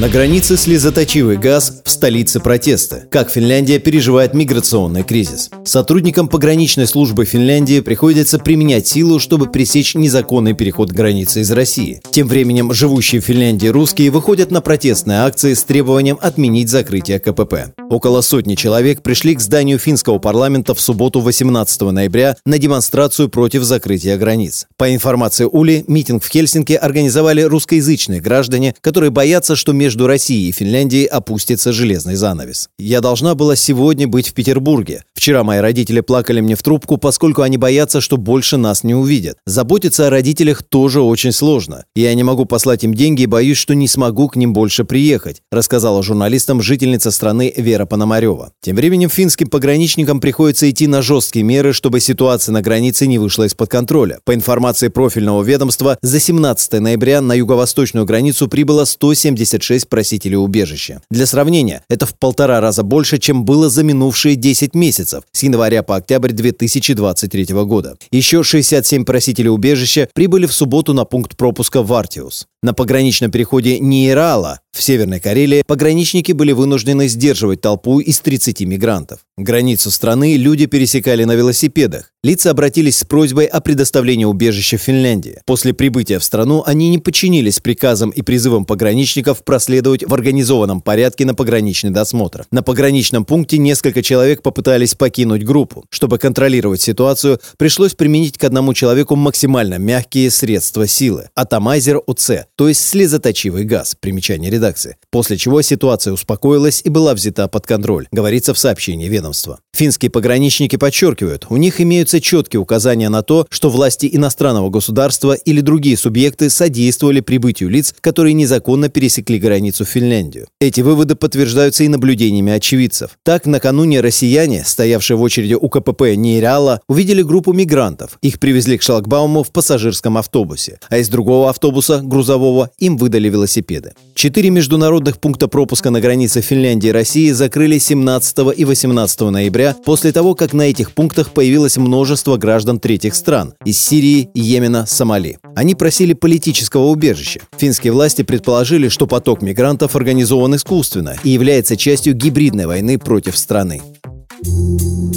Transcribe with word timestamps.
На 0.00 0.08
границе 0.08 0.56
слезоточивый 0.56 1.36
газ 1.36 1.82
в 1.84 1.90
столице 1.90 2.40
протеста. 2.40 3.04
Как 3.10 3.30
Финляндия 3.30 3.78
переживает 3.78 4.32
миграционный 4.32 5.02
кризис. 5.02 5.50
Сотрудникам 5.66 6.28
пограничной 6.28 6.86
службы 6.86 7.26
Финляндии 7.26 7.80
приходится 7.80 8.38
применять 8.38 8.86
силу, 8.86 9.18
чтобы 9.18 9.50
пресечь 9.50 9.94
незаконный 9.94 10.54
переход 10.54 10.90
границы 10.90 11.42
из 11.42 11.50
России. 11.50 12.00
Тем 12.10 12.26
временем 12.26 12.72
живущие 12.72 13.20
в 13.20 13.26
Финляндии 13.26 13.66
русские 13.66 14.10
выходят 14.10 14.50
на 14.50 14.62
протестные 14.62 15.18
акции 15.18 15.52
с 15.52 15.62
требованием 15.62 16.18
отменить 16.22 16.70
закрытие 16.70 17.18
КПП. 17.18 17.74
Около 17.90 18.22
сотни 18.22 18.54
человек 18.54 19.02
пришли 19.02 19.34
к 19.34 19.40
зданию 19.40 19.78
финского 19.78 20.18
парламента 20.18 20.72
в 20.74 20.80
субботу 20.80 21.20
18 21.20 21.82
ноября 21.82 22.38
на 22.46 22.56
демонстрацию 22.56 23.28
против 23.28 23.62
закрытия 23.64 24.16
границ. 24.16 24.66
По 24.78 24.94
информации 24.94 25.44
Ули, 25.44 25.84
митинг 25.86 26.24
в 26.24 26.30
Хельсинки 26.30 26.72
организовали 26.72 27.42
русскоязычные 27.42 28.22
граждане, 28.22 28.74
которые 28.80 29.10
боятся, 29.10 29.54
что 29.54 29.74
между 29.82 30.06
Россией 30.06 30.50
и 30.50 30.52
Финляндией 30.52 31.06
опустится 31.06 31.72
железный 31.72 32.14
занавес. 32.14 32.68
Я 32.78 33.00
должна 33.00 33.34
была 33.34 33.56
сегодня 33.56 34.06
быть 34.06 34.28
в 34.28 34.32
Петербурге. 34.32 35.02
Вчера 35.12 35.42
мои 35.42 35.58
родители 35.58 36.00
плакали 36.00 36.40
мне 36.40 36.54
в 36.54 36.62
трубку, 36.62 36.98
поскольку 36.98 37.42
они 37.42 37.56
боятся, 37.56 38.00
что 38.00 38.16
больше 38.16 38.58
нас 38.58 38.84
не 38.84 38.94
увидят. 38.94 39.38
Заботиться 39.44 40.06
о 40.06 40.10
родителях 40.10 40.62
тоже 40.62 41.00
очень 41.00 41.32
сложно. 41.32 41.84
Я 41.96 42.14
не 42.14 42.22
могу 42.22 42.44
послать 42.44 42.84
им 42.84 42.94
деньги 42.94 43.22
и 43.22 43.26
боюсь, 43.26 43.58
что 43.58 43.74
не 43.74 43.88
смогу 43.88 44.28
к 44.28 44.36
ним 44.36 44.52
больше 44.52 44.84
приехать, 44.84 45.42
рассказала 45.50 46.00
журналистам 46.04 46.62
жительница 46.62 47.10
страны 47.10 47.52
Вера 47.56 47.84
Пономарева. 47.84 48.52
Тем 48.60 48.76
временем 48.76 49.10
финским 49.10 49.48
пограничникам 49.48 50.20
приходится 50.20 50.70
идти 50.70 50.86
на 50.86 51.02
жесткие 51.02 51.44
меры, 51.44 51.72
чтобы 51.72 51.98
ситуация 51.98 52.52
на 52.52 52.62
границе 52.62 53.08
не 53.08 53.18
вышла 53.18 53.48
из-под 53.48 53.68
контроля. 53.68 54.20
По 54.24 54.32
информации 54.32 54.86
профильного 54.86 55.42
ведомства, 55.42 55.98
за 56.02 56.20
17 56.20 56.74
ноября 56.74 57.20
на 57.20 57.34
юго-восточную 57.34 58.06
границу 58.06 58.46
прибыло 58.46 58.84
176 58.84 59.71
6 59.72 59.88
просителей 59.88 60.36
убежища. 60.36 61.00
Для 61.10 61.26
сравнения, 61.26 61.82
это 61.88 62.04
в 62.04 62.14
полтора 62.14 62.60
раза 62.60 62.82
больше, 62.82 63.18
чем 63.18 63.44
было 63.44 63.70
за 63.70 63.82
минувшие 63.82 64.36
10 64.36 64.74
месяцев 64.74 65.24
с 65.32 65.42
января 65.42 65.82
по 65.82 65.96
октябрь 65.96 66.32
2023 66.32 67.46
года. 67.64 67.96
Еще 68.10 68.42
67 68.42 69.04
просителей 69.04 69.48
убежища 69.48 70.08
прибыли 70.12 70.44
в 70.46 70.52
субботу 70.52 70.92
на 70.92 71.06
пункт 71.06 71.36
пропуска 71.36 71.82
в 71.82 71.92
Артиус. 71.92 72.46
На 72.62 72.74
пограничном 72.74 73.30
переходе 73.30 73.80
Нейрала 73.80 74.60
в 74.72 74.82
Северной 74.82 75.20
Карелии 75.20 75.64
пограничники 75.66 76.32
были 76.32 76.52
вынуждены 76.52 77.08
сдерживать 77.08 77.60
толпу 77.60 77.98
из 77.98 78.20
30 78.20 78.60
мигрантов. 78.62 79.20
Границу 79.36 79.90
страны 79.90 80.36
люди 80.36 80.66
пересекали 80.66 81.24
на 81.24 81.34
велосипедах. 81.34 82.12
Лица 82.22 82.50
обратились 82.52 82.98
с 82.98 83.04
просьбой 83.04 83.46
о 83.46 83.60
предоставлении 83.60 84.24
убежища 84.24 84.78
в 84.78 84.80
Финляндии. 84.80 85.40
После 85.44 85.74
прибытия 85.74 86.20
в 86.20 86.24
страну 86.24 86.62
они 86.64 86.88
не 86.88 86.98
подчинились 86.98 87.58
приказам 87.58 88.10
и 88.10 88.22
призывам 88.22 88.64
пограничников 88.64 89.42
проследовать 89.62 90.02
в 90.04 90.12
организованном 90.12 90.80
порядке 90.80 91.24
на 91.24 91.36
пограничный 91.36 91.90
досмотр. 91.90 92.44
На 92.50 92.64
пограничном 92.64 93.24
пункте 93.24 93.58
несколько 93.58 94.02
человек 94.02 94.42
попытались 94.42 94.96
покинуть 94.96 95.44
группу. 95.44 95.84
Чтобы 95.88 96.18
контролировать 96.18 96.80
ситуацию, 96.80 97.38
пришлось 97.58 97.94
применить 97.94 98.38
к 98.38 98.42
одному 98.42 98.74
человеку 98.74 99.14
максимально 99.14 99.78
мягкие 99.78 100.32
средства 100.32 100.88
силы– 100.88 101.28
атомайзер 101.36 102.00
УЦ, 102.08 102.30
то 102.56 102.66
есть 102.66 102.88
слезоточивый 102.88 103.62
газ, 103.62 103.94
примечание 104.00 104.50
редакции. 104.50 104.96
После 105.12 105.36
чего 105.36 105.62
ситуация 105.62 106.12
успокоилась 106.12 106.82
и 106.84 106.88
была 106.88 107.14
взята 107.14 107.46
под 107.46 107.64
контроль, 107.64 108.08
говорится 108.10 108.54
в 108.54 108.58
сообщении 108.58 109.08
ведомства. 109.08 109.60
Финские 109.76 110.10
пограничники 110.10 110.74
подчеркивают, 110.74 111.46
у 111.50 111.56
них 111.56 111.80
имеются 111.80 112.20
четкие 112.20 112.58
указания 112.58 113.08
на 113.08 113.22
то, 113.22 113.46
что 113.48 113.70
власти 113.70 114.08
иностранного 114.12 114.70
государства 114.70 115.34
или 115.34 115.60
другие 115.60 115.96
субъекты 115.96 116.50
содействовали 116.50 117.20
прибытию 117.20 117.70
лиц, 117.70 117.94
которые 118.00 118.34
незаконно 118.34 118.88
пересекли 118.88 119.38
границу 119.42 119.84
в 119.84 119.88
Финляндию. 119.88 120.46
Эти 120.60 120.80
выводы 120.80 121.14
подтверждаются 121.14 121.84
и 121.84 121.88
наблюдениями 121.88 122.52
очевидцев. 122.52 123.10
Так, 123.22 123.44
накануне 123.44 124.00
россияне, 124.00 124.64
стоявшие 124.64 125.16
в 125.16 125.22
очереди 125.22 125.54
у 125.54 125.68
КПП 125.68 126.16
Нейреала, 126.16 126.80
увидели 126.88 127.22
группу 127.22 127.52
мигрантов. 127.52 128.18
Их 128.22 128.38
привезли 128.38 128.78
к 128.78 128.82
шлагбауму 128.82 129.42
в 129.42 129.50
пассажирском 129.50 130.16
автобусе, 130.16 130.78
а 130.88 130.96
из 130.98 131.08
другого 131.08 131.50
автобуса, 131.50 132.00
грузового, 132.02 132.70
им 132.78 132.96
выдали 132.96 133.28
велосипеды. 133.28 133.92
Четыре 134.14 134.50
международных 134.50 135.18
пункта 135.18 135.48
пропуска 135.48 135.90
на 135.90 136.00
границе 136.00 136.40
Финляндии 136.40 136.88
и 136.88 136.92
России 136.92 137.30
закрыли 137.30 137.78
17 137.78 138.38
и 138.56 138.64
18 138.64 139.20
ноября 139.20 139.76
после 139.84 140.12
того, 140.12 140.34
как 140.34 140.52
на 140.52 140.62
этих 140.62 140.92
пунктах 140.92 141.32
появилось 141.32 141.76
множество 141.76 142.36
граждан 142.36 142.78
третьих 142.78 143.14
стран– 143.14 143.54
из 143.64 143.80
Сирии, 143.80 144.30
Йемена, 144.34 144.86
Сомали. 144.86 145.38
Они 145.54 145.74
просили 145.74 146.12
политического 146.12 146.86
убежища. 146.86 147.40
Финские 147.56 147.92
власти 147.92 148.22
предположили, 148.22 148.88
что 148.88 149.06
поток 149.06 149.42
мигрантов 149.42 149.96
организован 149.96 150.56
искусственно 150.56 151.16
и 151.24 151.30
является 151.30 151.76
частью 151.76 152.14
гибридной 152.14 152.66
войны 152.66 152.98
против 152.98 153.36
страны. 153.36 153.82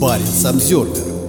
Баренц 0.00 0.44
Обзервер 0.44 1.19